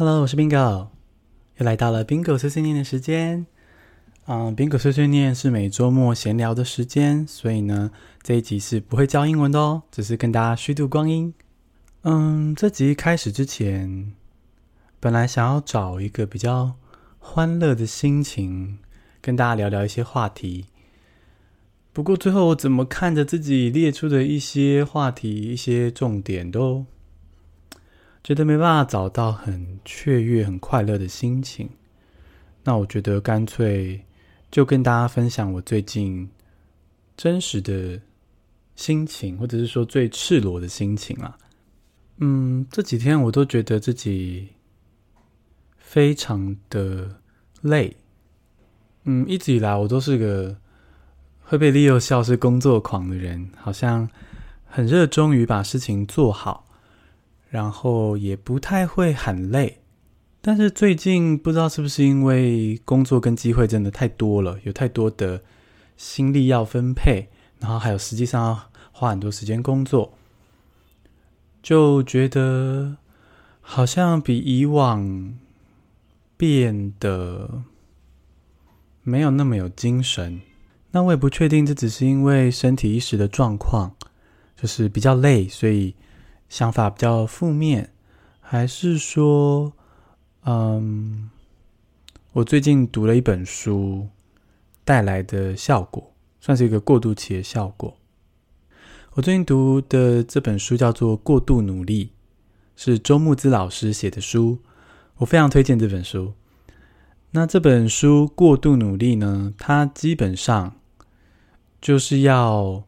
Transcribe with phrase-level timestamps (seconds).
[0.00, 0.90] Hello，我是 Bingo，
[1.56, 3.44] 又来到了 Bingo 碎碎念的时间。
[4.26, 7.90] 嗯，Bingo 碎碎念是每周末闲聊的时间，所以呢，
[8.22, 11.34] 这一集是不会教英文的哦，只是跟大家虚度光阴。
[12.02, 14.12] 嗯，这集开始之前，
[15.00, 16.76] 本来想要找一个比较
[17.18, 18.78] 欢乐的心情，
[19.20, 20.66] 跟大家聊聊一些话题。
[21.92, 26.86] 不过最后我怎么看着自己列出的一些话题、一些重点，都
[28.28, 31.66] 觉得没办法找到很雀跃、很快乐的心情。
[32.62, 34.04] 那我觉得干脆
[34.50, 36.28] 就跟大家分享我最近
[37.16, 37.98] 真实的
[38.76, 41.38] 心情，或者是说最赤裸的心情啊。
[42.18, 44.50] 嗯，这几天我都觉得自己
[45.78, 47.22] 非常的
[47.62, 47.96] 累。
[49.04, 50.54] 嗯，一直以来我都是个。
[51.44, 54.06] 会被 Leo 笑是工作狂的人，好像
[54.66, 56.66] 很热衷于把事情做好，
[57.48, 59.78] 然后也不太会喊累。
[60.40, 65.42] 但是最近不知道是不是因为工作跟机会真的太多了，有太多的
[65.96, 70.14] 心力要分配，然后还有实际上要花很多时间工作，
[71.62, 72.96] 就觉得
[73.60, 75.36] 好像比以往
[76.36, 77.62] 变得
[79.02, 80.40] 没有那么有精神。
[80.92, 83.94] 那我也不确定，这只是因为身体一时的状况，
[84.56, 85.94] 就是比较累，所以
[86.48, 87.92] 想法比较负面，
[88.40, 89.72] 还是说，
[90.44, 91.30] 嗯，
[92.32, 94.08] 我最近读了一本书
[94.84, 97.94] 带来的效果，算是一个过渡期的效果。
[99.12, 102.06] 我最近读的这本书叫做《过度努力》，
[102.76, 104.58] 是周木子老师写的书，
[105.16, 106.34] 我非常推荐这本书。
[107.32, 110.76] 那这本书《过度努力》呢，它基本上
[111.80, 112.84] 就是要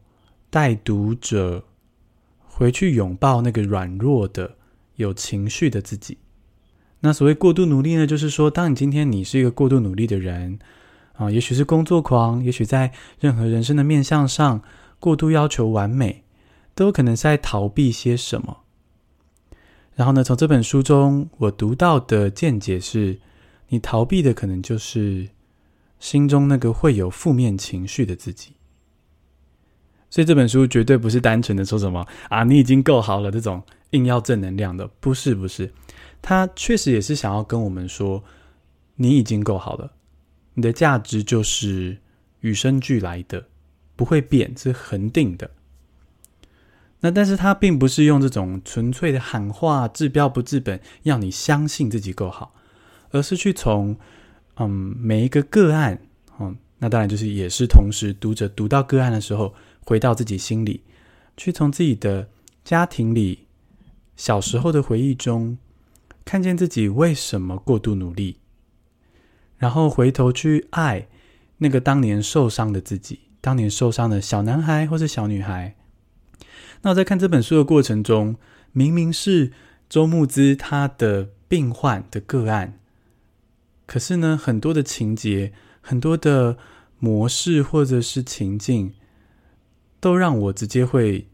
[0.49, 1.65] 带读者
[2.61, 4.55] 回去拥抱那个软弱的、
[4.97, 6.19] 有情绪的自己。
[6.99, 10.59] 那所谓过度努力呢，就是说，当你今天你是一个过度努力的人
[11.13, 14.61] 啊，也许是工作狂，也许在任何人生的面向上
[14.99, 16.23] 过度要求完美，
[16.75, 18.59] 都可能是在逃避些什么。
[19.95, 23.19] 然后呢，从这本书中我读到的见解是。
[23.73, 25.29] 你逃避的可能就是
[25.97, 28.51] 心中那个会有负面情绪的自己，
[30.11, 35.73] 所以这本书绝对不是单纯的说什么啊，你已经够好了这种硬要正能量的，不是不是，
[36.21, 38.23] 他确实也是想要跟我们说，
[38.97, 39.93] 你已经够好了，
[40.53, 41.97] 你的价值就是
[42.41, 43.47] 与生俱来的，
[43.95, 45.49] 不会变，是恒定的。
[46.99, 52.53] 那但是他并不是用这种纯粹的喊话，治标不治本，要你相信自己够好。
[53.13, 53.97] 而是去从，
[54.57, 56.01] 嗯，每一个个案，
[56.39, 59.53] 嗯，那当然就是也是同时读者读到个案的时候，
[59.85, 60.83] 回到自己心里，
[61.35, 62.29] 去从自己的
[62.63, 63.47] 家庭里
[64.15, 65.57] 小时候的回忆中，
[66.23, 68.37] 看见自己为什么过度努力，
[69.57, 71.07] 然后回头去爱
[71.57, 75.75] 那个当年受伤的自己，当年受伤的小男孩或是小女孩。
[76.83, 78.35] 那我在看这本书的过程中，
[78.71, 79.51] 明明是
[79.89, 82.79] 周慕姿他的病患的个案。
[83.85, 86.57] 可是呢，很多的情节、很多的
[86.97, 88.93] 模式或者是情境，
[90.01, 91.29] 都让我直接会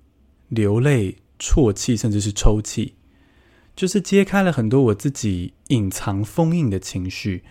[0.49, 2.93] 流泪、啜泣，甚至是抽泣，
[3.75, 7.43] 就是揭开了很多我自己隐藏、封印的情绪，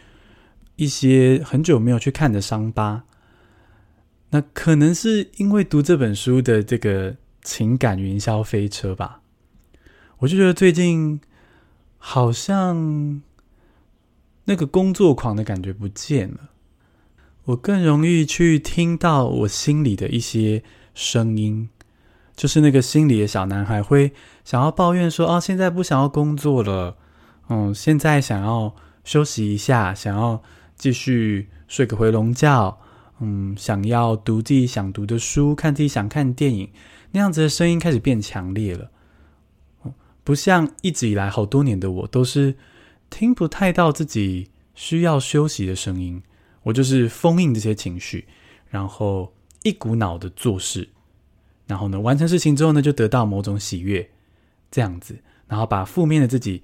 [0.77, 3.03] 一些很久没有去看的伤疤。
[4.31, 9.23] 那可能是因为读这本书的这个情感云霄飞车吧，
[10.19, 11.21] 我就觉得最近
[11.99, 13.23] 好像。
[14.49, 16.51] 那个工作狂的感觉不见了，
[17.47, 20.63] 我更容易去听到我心里的一些
[20.97, 21.69] 声音，
[22.35, 26.97] 就是那个心里的小男孩会想要抱怨说：“哦，现在不想要工作了，
[27.51, 28.75] 嗯，现在想要
[29.05, 30.43] 休息一下，想要
[30.75, 32.79] 继续睡个回笼觉，
[33.21, 36.71] 嗯，想要读自己想读的书，看自己想看电影，
[37.11, 38.91] 那样子的声音开始变强烈了，
[40.25, 42.57] 不像一直以来好多年的我都是。”
[43.09, 46.21] 听不太到自己需要休息的声音，
[46.65, 48.27] 我就是封印这些情绪，
[48.69, 49.33] 然后
[49.67, 50.89] 一股脑的做事，
[51.67, 54.09] 然后呢，完成事情之后呢，就得到某种喜悦，
[54.71, 55.19] 这样子，
[55.49, 56.63] 然后把负面的自己，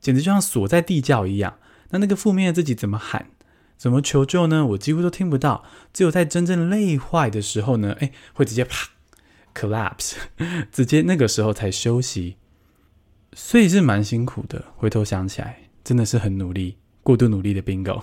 [0.00, 1.58] 简直就像锁在地窖一样。
[1.90, 3.26] 那那个负面的自己怎么喊，
[3.76, 4.64] 怎么求救呢？
[4.68, 5.62] 我几乎都听不到，
[5.92, 8.88] 只有在真正累坏的时候呢，哎，会直接啪
[9.54, 10.14] collapse，
[10.72, 12.36] 直接那个时候才休息。
[13.34, 18.02] 所以是蛮辛苦的，回头想起来，真的是很努力，过度努力的 Bingo。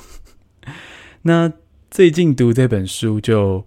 [1.24, 1.52] 那
[1.90, 3.66] 最近读这本书，就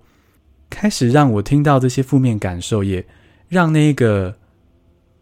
[0.73, 3.07] 开始让我听到这些负面感受，也
[3.49, 4.39] 让那个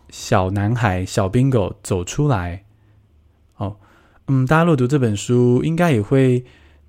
[0.09, 2.65] 小男孩小 Bingo 走出来。
[3.57, 3.77] 哦，
[4.29, 6.45] 嗯，大家若读这本书，应该也会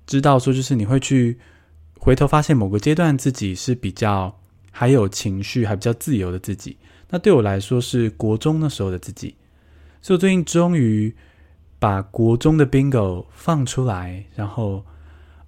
[0.06, 1.38] 知道说，就是你会去
[1.98, 4.38] 回头发现某个阶段自己是比较
[4.70, 6.78] 还有情绪，还比较自由的自己。
[7.10, 9.34] 那对我来说是国中那时候的自己，
[10.00, 11.14] 所以我最近终于
[11.78, 14.84] 把国中的 Bingo 放出来，然后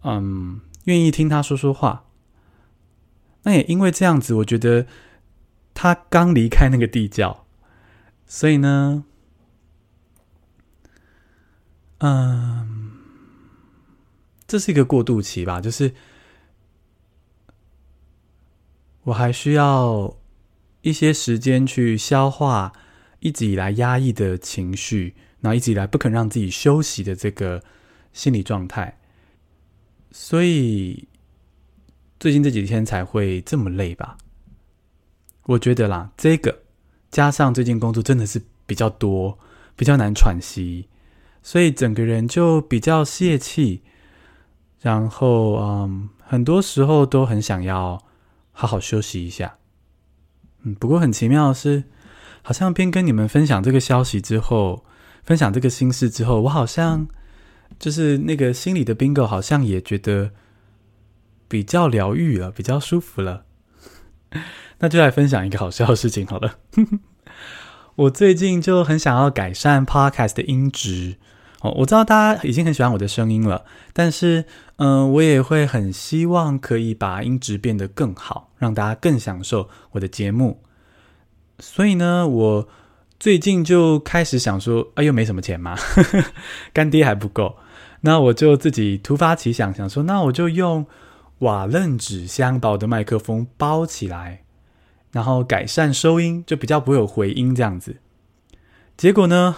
[0.02, 2.03] 嗯，愿意听他说说话。
[3.44, 4.86] 那也因为这样子，我觉得
[5.72, 7.46] 他刚离开那个地窖，
[8.26, 9.04] 所以呢。
[11.98, 12.92] 嗯，
[14.46, 15.94] 这是一个过渡期吧，就是
[19.04, 20.14] 我还需要
[20.82, 22.72] 一些时间去消化
[23.20, 27.62] 一直以来压抑的情绪，然后一直以来不肯让自己休息的这个
[28.12, 28.98] 心理状态，
[30.10, 31.08] 所以
[32.24, 34.16] 最近这几天才会这么累吧？
[35.42, 36.58] 我觉得啦，这个
[37.10, 39.38] 加上最近工作真的是比较多，
[39.76, 40.88] 比较难喘息。
[41.42, 43.82] 所以整个人就比较泄气，
[44.80, 48.02] 然后嗯，很多时候都很想要
[48.52, 49.58] 好好休息一下。
[50.62, 51.84] 嗯，不过很奇妙的是，
[52.40, 54.82] 好像边跟你们分享这个消息之后，
[55.24, 57.06] 分享这个心事之后，我好像
[57.78, 60.30] 就是那个心里的 Bingo 好像也觉得
[61.48, 63.44] 比较疗愈了，比较舒服了。
[64.80, 66.56] 那就来分享一个好笑的事情好了。
[67.96, 71.16] 我最近就很想要改善 Podcast 的音质。
[71.60, 73.64] 哦，我知道大家已经很喜欢我的声音了，
[73.94, 74.44] 但是，
[74.76, 80.60] 嗯、我也会很希望可以把音质变得更好，让大家更享受我的节目。
[81.60, 82.68] 所以呢，我
[83.18, 85.74] 最近就开始想说，啊，又没什么钱嘛，
[86.74, 87.56] 干爹还不够，
[88.02, 90.84] 那我就自己突发奇想，想说，那我就用
[91.44, 94.44] 瓦楞纸箱把我的麦克风包起来，
[95.12, 97.96] 然后改善收音，就比较不会有回音这样子。
[98.96, 99.56] 结果呢，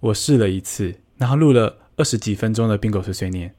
[0.00, 1.00] 我试了一次。
[1.18, 3.54] 然后录了二十几分钟的 Bingo 碎碎念，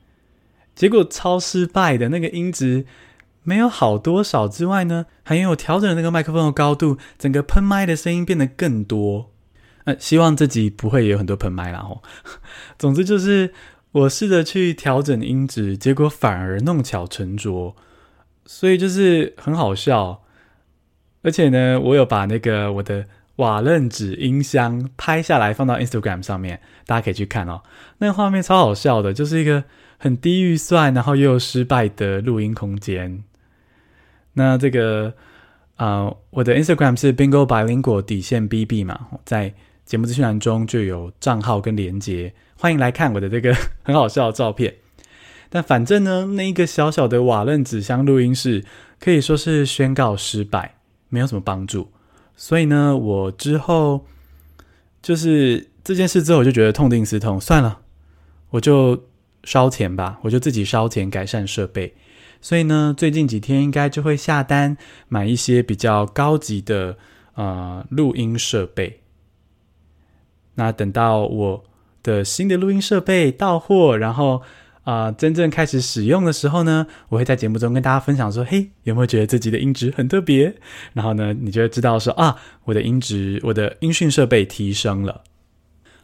[0.76, 2.86] 结果超失败的，那个音质
[3.42, 9.32] 没有好多少之外呢，还有调整了那个麦克风的高度，整个喷麦的声音变得更多。
[9.86, 12.04] 呃，希望自己不会有很多喷麦啦吼。
[12.78, 13.52] 总之就是
[14.02, 17.76] 我试着去调整音质，结果反而弄巧成拙，
[18.46, 20.24] 所以就是很好笑。
[21.22, 23.06] 而且呢，我有把那个我的。
[23.38, 27.62] 瓦楞纸音箱拍下来放到 Instagram 上面，大家可以去看哦。
[28.00, 29.64] 那个画面超好笑的，就是一个
[30.00, 33.24] 很低预算，然后又失败的录音空间。
[34.34, 35.14] 那这个
[35.76, 39.54] 啊、我的 Instagram 是 Bingo Bilingual 底线 BB 嘛，在
[39.88, 44.76] 节目资讯栏中就有账号跟连接，欢迎来看我的这个 很好笑的照片。
[45.50, 48.66] 但反正呢，那一个小小的瓦楞纸箱录音室
[49.00, 50.76] 可以说是宣告失败，
[51.08, 51.90] 没有什么帮助。
[52.36, 54.06] 所以呢，我之后
[55.02, 57.80] 就是这件事之后，我就觉得痛定思痛，算了，
[58.50, 59.02] 我就
[59.46, 61.96] 烧钱吧，我就自己烧钱改善设备。
[62.42, 64.76] 所以呢，最近几天应该就会下单
[65.08, 66.98] 买一些比较高级的
[67.36, 69.00] 呃录音设备。
[70.58, 71.64] 那等到我
[72.04, 74.44] 的新的录音设备到货，然后。
[74.88, 80.56] 啊、真正开始使用的时候呢，我会在节目中跟大家分享说：“嘿，有没有觉得自己的音质很特别？”
[80.96, 85.24] 然后呢，你就会知道说：“啊，我的音质，我的音讯设备提升了。”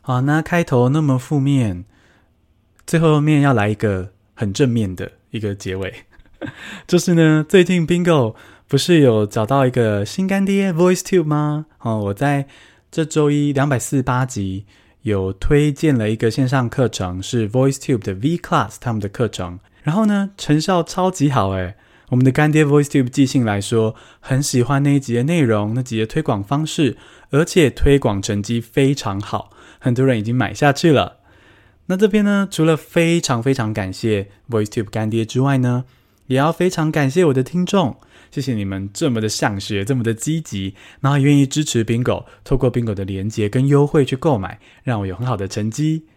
[0.03, 1.85] 好，那开头那么负面，
[2.85, 6.03] 最后面要来一个很正面的一个结尾，
[6.85, 8.35] 就是呢，最近 Bingo
[8.67, 11.67] 不是有找到一个新干爹 VoiceTube 吗？
[11.79, 12.47] 哦，我在
[12.93, 14.67] 这周一两百四十八集。
[15.01, 21.75] 有推荐了一个线上课程，是 VoiceTube 的 V Class 他们的课程，然后呢，成效超级好诶，
[22.09, 26.95] 我们的干爹 VoiceTube 寄信来说，很喜欢那一集的内容，那集的推广方式，
[27.31, 31.17] 而且推广成绩非常好，很多人已经买下去了。
[31.87, 35.83] 那这边呢，除了非常非常感谢 VoiceTube 干爹之外呢，
[36.27, 37.97] 也要非常感谢我的听众。
[38.31, 46.07] 谢谢你们这么的想学，这么的积极，然后愿意支持 Bingo，透过 Bingo 的连结跟优惠去购买，让我有很好的成绩。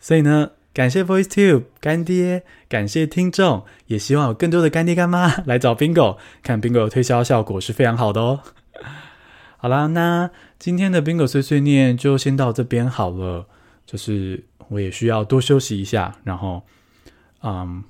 [0.00, 8.40] 所以呢，感谢 VoiceTube 干爹，感谢听众，也希望有更多的干爹干妈 来找 Bingo，看 Bingo 的推销效果是非常好的哦。
[9.58, 13.46] 好啦，那今天的 Bingo 碎碎念就先到这边好了，
[13.86, 16.62] 就是我也需要多休息一下，然后，
[17.42, 17.84] 嗯，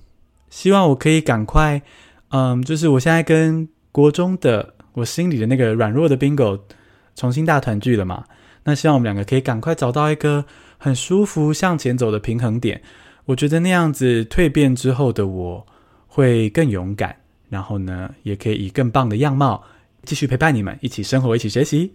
[0.50, 1.80] 希望我可以赶快。
[2.28, 6.61] 嗯，就是我现在跟国中的我心里的那个软弱的 Bingo
[7.16, 8.25] 重新大团聚了嘛。
[8.64, 10.45] 那希望我们两个可以赶快找到一个
[10.76, 12.83] 很舒服向前走的平衡点。
[13.25, 15.66] 我觉得那样子蜕变之后的我
[16.07, 17.16] 会更勇敢，
[17.49, 19.64] 然后呢，也可以以更棒的样貌
[20.04, 21.95] 继续陪伴你们一起生活，一起学习。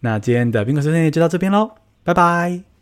[0.00, 1.72] 那今天的 Bingo 碎碎念就到这边喽，
[2.02, 2.75] 拜拜。